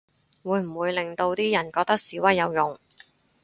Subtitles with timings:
[0.41, 2.79] 會唔會令到啲人覺得示威有用